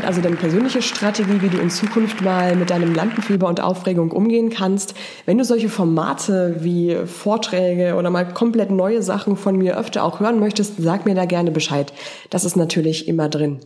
Also 0.06 0.20
deine 0.20 0.36
persönliche 0.36 0.82
Strategie, 0.82 1.40
wie 1.40 1.48
du 1.48 1.58
in 1.58 1.70
Zukunft 1.70 2.22
mal 2.22 2.56
mit 2.56 2.70
deinem 2.70 2.94
Lampenfieber 2.94 3.48
und 3.48 3.60
Aufregung 3.60 4.10
umgehen 4.10 4.50
kannst. 4.50 4.94
Wenn 5.26 5.38
du 5.38 5.44
solche 5.44 5.68
Formate 5.68 6.56
wie 6.60 6.96
Vorträge 7.06 7.94
oder 7.94 8.10
mal 8.10 8.24
komplett 8.32 8.70
neue 8.70 9.02
Sachen 9.02 9.36
von 9.36 9.56
mir 9.56 9.78
öfter 9.78 10.04
auch 10.04 10.20
hören 10.20 10.40
möchtest, 10.40 10.74
sag 10.78 11.06
mir 11.06 11.14
da 11.14 11.24
gerne 11.24 11.50
Bescheid. 11.50 11.92
Das 12.30 12.44
ist 12.44 12.56
natürlich 12.56 13.08
immer 13.08 13.28
drin. 13.28 13.60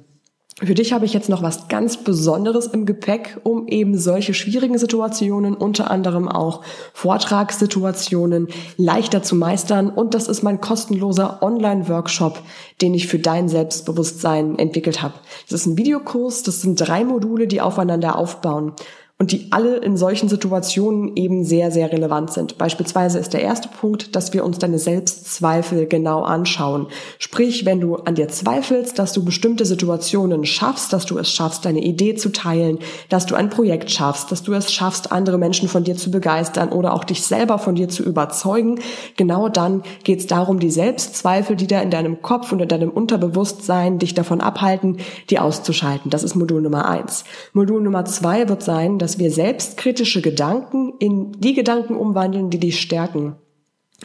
Für 0.60 0.74
dich 0.74 0.92
habe 0.92 1.04
ich 1.04 1.12
jetzt 1.12 1.28
noch 1.28 1.42
was 1.42 1.68
ganz 1.68 1.98
Besonderes 1.98 2.66
im 2.66 2.84
Gepäck, 2.84 3.38
um 3.44 3.68
eben 3.68 3.96
solche 3.96 4.34
schwierigen 4.34 4.76
Situationen, 4.76 5.54
unter 5.54 5.88
anderem 5.88 6.26
auch 6.26 6.62
Vortragssituationen, 6.94 8.48
leichter 8.76 9.22
zu 9.22 9.36
meistern. 9.36 9.88
Und 9.88 10.14
das 10.14 10.26
ist 10.26 10.42
mein 10.42 10.60
kostenloser 10.60 11.44
Online-Workshop, 11.44 12.42
den 12.82 12.92
ich 12.92 13.06
für 13.06 13.20
dein 13.20 13.48
Selbstbewusstsein 13.48 14.58
entwickelt 14.58 15.00
habe. 15.00 15.14
Das 15.48 15.60
ist 15.60 15.66
ein 15.66 15.78
Videokurs, 15.78 16.42
das 16.42 16.60
sind 16.60 16.80
drei 16.80 17.04
Module, 17.04 17.46
die 17.46 17.60
aufeinander 17.60 18.18
aufbauen 18.18 18.72
und 19.20 19.32
die 19.32 19.48
alle 19.50 19.78
in 19.78 19.96
solchen 19.96 20.28
Situationen 20.28 21.16
eben 21.16 21.42
sehr, 21.42 21.72
sehr 21.72 21.90
relevant 21.90 22.32
sind. 22.32 22.56
Beispielsweise 22.56 23.18
ist 23.18 23.32
der 23.32 23.42
erste 23.42 23.68
Punkt, 23.68 24.14
dass 24.14 24.32
wir 24.32 24.44
uns 24.44 24.58
deine 24.58 24.78
Selbstzweifel 24.78 25.86
genau 25.86 26.22
anschauen. 26.22 26.86
Sprich, 27.18 27.66
wenn 27.66 27.80
du 27.80 27.96
an 27.96 28.14
dir 28.14 28.28
zweifelst, 28.28 28.96
dass 28.96 29.12
du 29.12 29.24
bestimmte 29.24 29.66
Situationen 29.66 30.44
schaffst, 30.44 30.92
dass 30.92 31.04
du 31.04 31.18
es 31.18 31.32
schaffst, 31.32 31.64
deine 31.64 31.80
Idee 31.80 32.14
zu 32.14 32.30
teilen, 32.30 32.78
dass 33.08 33.26
du 33.26 33.34
ein 33.34 33.50
Projekt 33.50 33.90
schaffst, 33.90 34.30
dass 34.30 34.44
du 34.44 34.52
es 34.52 34.72
schaffst, 34.72 35.10
andere 35.10 35.36
Menschen 35.36 35.68
von 35.68 35.82
dir 35.82 35.96
zu 35.96 36.12
begeistern 36.12 36.68
oder 36.68 36.94
auch 36.94 37.02
dich 37.02 37.22
selber 37.22 37.58
von 37.58 37.74
dir 37.74 37.88
zu 37.88 38.04
überzeugen, 38.04 38.78
genau 39.16 39.48
dann 39.48 39.82
geht 40.04 40.20
es 40.20 40.26
darum, 40.28 40.60
die 40.60 40.70
Selbstzweifel, 40.70 41.56
die 41.56 41.66
da 41.66 41.80
in 41.80 41.90
deinem 41.90 42.22
Kopf 42.22 42.52
und 42.52 42.60
in 42.60 42.68
deinem 42.68 42.90
Unterbewusstsein 42.90 43.98
dich 43.98 44.14
davon 44.14 44.40
abhalten, 44.40 44.98
die 45.28 45.40
auszuschalten. 45.40 46.08
Das 46.08 46.22
ist 46.22 46.36
Modul 46.36 46.62
Nummer 46.62 46.88
eins. 46.88 47.24
Modul 47.52 47.80
Nummer 47.80 48.04
zwei 48.04 48.48
wird 48.48 48.62
sein, 48.62 48.98
dass 48.98 49.07
wir 49.16 49.30
selbstkritische 49.30 50.20
Gedanken 50.20 50.92
in 50.98 51.32
die 51.40 51.54
Gedanken 51.54 51.96
umwandeln, 51.96 52.50
die 52.50 52.58
dich 52.58 52.80
stärken. 52.80 53.36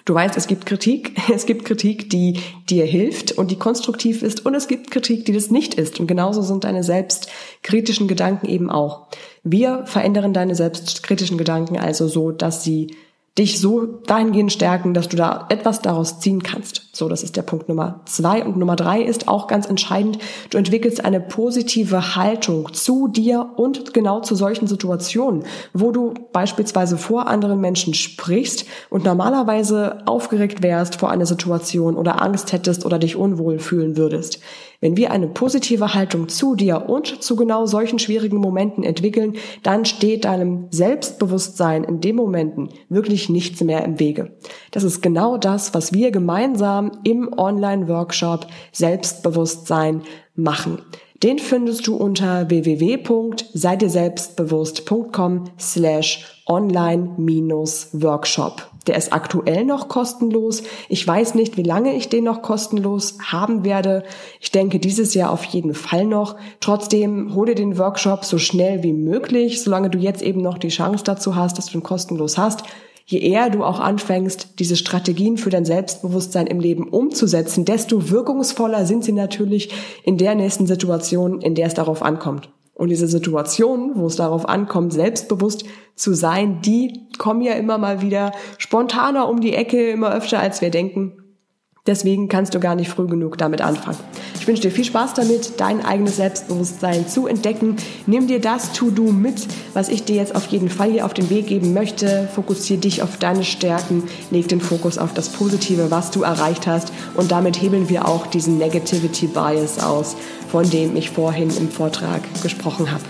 Du 0.05 0.13
weißt, 0.13 0.35
es 0.37 0.47
gibt 0.47 0.65
Kritik, 0.65 1.15
es 1.33 1.45
gibt 1.45 1.65
Kritik, 1.65 2.09
die 2.09 2.39
dir 2.69 2.85
hilft 2.85 3.31
und 3.33 3.51
die 3.51 3.57
konstruktiv 3.57 4.23
ist 4.23 4.45
und 4.45 4.55
es 4.55 4.67
gibt 4.67 4.91
Kritik, 4.91 5.25
die 5.25 5.33
das 5.33 5.51
nicht 5.51 5.73
ist. 5.73 5.99
Und 5.99 6.07
genauso 6.07 6.41
sind 6.41 6.63
deine 6.63 6.83
selbstkritischen 6.83 8.07
Gedanken 8.07 8.47
eben 8.47 8.69
auch. 8.69 9.07
Wir 9.43 9.85
verändern 9.85 10.33
deine 10.33 10.55
selbstkritischen 10.55 11.37
Gedanken 11.37 11.77
also 11.77 12.07
so, 12.07 12.31
dass 12.31 12.63
sie 12.63 12.95
dich 13.37 13.59
so 13.59 13.85
dahingehend 13.85 14.53
stärken, 14.53 14.93
dass 14.93 15.09
du 15.09 15.17
da 15.17 15.47
etwas 15.49 15.81
daraus 15.81 16.19
ziehen 16.19 16.43
kannst. 16.43 16.82
So, 16.95 17.09
das 17.09 17.23
ist 17.23 17.35
der 17.35 17.41
Punkt 17.41 17.69
Nummer 17.69 18.01
zwei. 18.05 18.45
Und 18.45 18.55
Nummer 18.55 18.75
drei 18.75 19.01
ist 19.01 19.27
auch 19.27 19.47
ganz 19.47 19.67
entscheidend. 19.67 20.19
Du 20.51 20.59
entwickelst 20.59 21.03
eine 21.03 21.19
positive 21.19 22.15
Haltung 22.15 22.71
zu 22.71 23.07
dir 23.07 23.49
und 23.55 23.95
genau 23.95 24.19
zu 24.19 24.35
solchen 24.35 24.67
Situationen, 24.67 25.43
wo 25.73 25.89
du 25.89 26.13
beispielsweise 26.33 26.99
vor 26.99 27.25
anderen 27.25 27.59
Menschen 27.59 27.95
sprichst 27.95 28.65
und 28.91 29.05
normalerweise 29.05 30.05
aufgeregt 30.05 30.61
wärst 30.61 30.97
vor 30.97 31.09
einer 31.09 31.25
Situation 31.25 31.97
oder 31.97 32.21
Angst 32.21 32.53
hättest 32.53 32.85
oder 32.85 32.99
dich 32.99 33.15
unwohl 33.15 33.57
fühlen 33.57 33.97
würdest. 33.97 34.39
Wenn 34.83 34.97
wir 34.97 35.11
eine 35.11 35.29
positive 35.29 35.93
Haltung 35.93 36.27
zu 36.27 36.55
dir 36.55 36.89
und 36.89 37.23
zu 37.23 37.37
genau 37.37 37.65
solchen 37.65 37.99
schwierigen 37.99 38.35
Momenten 38.35 38.83
entwickeln, 38.83 39.37
dann 39.63 39.85
steht 39.85 40.25
deinem 40.25 40.67
Selbstbewusstsein 40.71 41.85
in 41.85 42.01
den 42.01 42.17
Momenten 42.17 42.67
wirklich 42.89 43.29
nichts 43.29 43.61
mehr 43.61 43.85
im 43.85 44.01
Wege. 44.01 44.33
Das 44.71 44.83
ist 44.83 45.01
genau 45.01 45.37
das, 45.37 45.73
was 45.73 45.93
wir 45.93 46.11
gemeinsam 46.11 46.82
im 47.03 47.37
Online-Workshop 47.37 48.47
Selbstbewusstsein 48.71 50.01
machen. 50.35 50.79
Den 51.23 51.39
findest 51.39 51.87
du 51.87 51.95
unter 51.95 52.49
www.seidierselbstbewusst.com 52.49 55.45
slash 55.57 56.43
online-workshop. 56.45 58.69
Der 58.87 58.97
ist 58.97 59.13
aktuell 59.13 59.63
noch 59.63 59.87
kostenlos. 59.87 60.63
Ich 60.89 61.07
weiß 61.07 61.35
nicht, 61.35 61.55
wie 61.55 61.63
lange 61.63 61.95
ich 61.95 62.09
den 62.09 62.25
noch 62.25 62.41
kostenlos 62.41 63.17
haben 63.23 63.63
werde. 63.63 64.03
Ich 64.41 64.51
denke 64.51 64.79
dieses 64.79 65.13
Jahr 65.13 65.31
auf 65.31 65.45
jeden 65.45 65.73
Fall 65.73 66.03
noch. 66.03 66.35
Trotzdem 66.59 67.33
hole 67.33 67.55
den 67.55 67.77
Workshop 67.77 68.25
so 68.25 68.37
schnell 68.37 68.83
wie 68.83 68.91
möglich, 68.91 69.63
solange 69.63 69.89
du 69.89 69.99
jetzt 69.99 70.21
eben 70.21 70.41
noch 70.41 70.57
die 70.57 70.67
Chance 70.67 71.05
dazu 71.05 71.37
hast, 71.37 71.57
dass 71.57 71.67
du 71.67 71.77
ihn 71.77 71.83
kostenlos 71.83 72.37
hast. 72.37 72.65
Je 73.05 73.19
eher 73.19 73.49
du 73.49 73.63
auch 73.63 73.79
anfängst, 73.79 74.59
diese 74.59 74.75
Strategien 74.75 75.37
für 75.37 75.49
dein 75.49 75.65
Selbstbewusstsein 75.65 76.47
im 76.47 76.59
Leben 76.59 76.87
umzusetzen, 76.87 77.65
desto 77.65 78.09
wirkungsvoller 78.09 78.85
sind 78.85 79.03
sie 79.03 79.11
natürlich 79.11 79.73
in 80.03 80.17
der 80.17 80.35
nächsten 80.35 80.67
Situation, 80.67 81.41
in 81.41 81.55
der 81.55 81.67
es 81.67 81.73
darauf 81.73 82.01
ankommt. 82.01 82.49
Und 82.75 82.89
diese 82.89 83.07
Situationen, 83.07 83.91
wo 83.95 84.07
es 84.07 84.15
darauf 84.15 84.47
ankommt, 84.47 84.93
selbstbewusst 84.93 85.65
zu 85.95 86.13
sein, 86.13 86.61
die 86.61 87.07
kommen 87.17 87.41
ja 87.41 87.53
immer 87.53 87.77
mal 87.77 88.01
wieder 88.01 88.31
spontaner 88.57 89.29
um 89.29 89.41
die 89.41 89.53
Ecke, 89.53 89.91
immer 89.91 90.13
öfter 90.13 90.39
als 90.39 90.61
wir 90.61 90.71
denken. 90.71 91.22
Deswegen 91.85 92.29
kannst 92.29 92.55
du 92.55 92.61
gar 92.61 92.75
nicht 92.75 92.89
früh 92.89 93.07
genug 93.07 93.37
damit 93.37 93.59
anfangen. 93.61 93.97
Ich 94.39 94.47
wünsche 94.47 94.61
dir 94.61 94.71
viel 94.71 94.85
Spaß 94.85 95.15
damit, 95.15 95.59
dein 95.59 95.83
eigenes 95.83 96.15
Selbstbewusstsein 96.15 97.09
zu 97.09 97.27
entdecken. 97.27 97.75
Nimm 98.07 98.27
dir 98.27 98.39
das 98.39 98.71
To-Do 98.71 99.11
mit, 99.11 99.45
was 99.73 99.89
ich 99.89 100.05
dir 100.05 100.15
jetzt 100.15 100.33
auf 100.33 100.45
jeden 100.47 100.69
Fall 100.69 100.91
hier 100.91 101.05
auf 101.05 101.13
den 101.13 101.29
Weg 101.29 101.47
geben 101.47 101.73
möchte. 101.73 102.29
Fokussiere 102.33 102.79
dich 102.79 103.01
auf 103.01 103.17
deine 103.17 103.43
Stärken, 103.43 104.03
leg 104.31 104.47
den 104.47 104.61
Fokus 104.61 104.97
auf 104.97 105.13
das 105.13 105.27
Positive, 105.27 105.91
was 105.91 106.09
du 106.09 106.23
erreicht 106.23 106.67
hast. 106.67 106.93
Und 107.15 107.31
damit 107.31 107.61
hebeln 107.61 107.89
wir 107.89 108.07
auch 108.07 108.27
diesen 108.27 108.57
Negativity 108.57 109.27
Bias 109.27 109.83
aus, 109.83 110.15
von 110.49 110.69
dem 110.69 110.95
ich 110.95 111.09
vorhin 111.09 111.49
im 111.57 111.69
Vortrag 111.69 112.21
gesprochen 112.41 112.93
habe. 112.93 113.03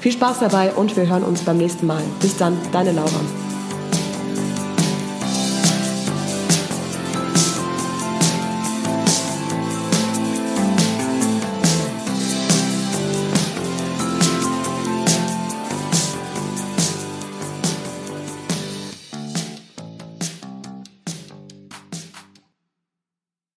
Viel 0.00 0.10
Spaß 0.10 0.40
dabei 0.40 0.72
und 0.72 0.96
wir 0.96 1.08
hören 1.08 1.22
uns 1.22 1.42
beim 1.42 1.58
nächsten 1.58 1.86
Mal. 1.86 2.02
Bis 2.20 2.36
dann, 2.36 2.56
deine 2.72 2.90
Laura. 2.90 3.45